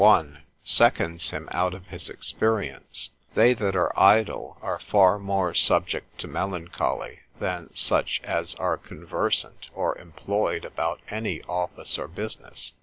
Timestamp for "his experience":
1.85-3.11